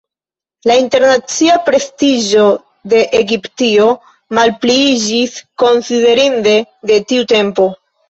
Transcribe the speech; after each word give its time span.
La 0.69 0.77
internacia 0.83 1.57
prestiĝo 1.67 2.47
de 2.95 3.03
Egiptio 3.21 3.87
malpliiĝis 4.41 5.39
konsiderinde 5.67 6.61
de 6.95 7.03
tiu 7.11 7.33
tempo. 7.39 7.73